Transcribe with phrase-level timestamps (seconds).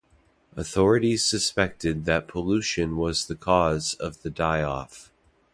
[0.55, 5.11] Authorities suspected that pollution was the cause of the die-off.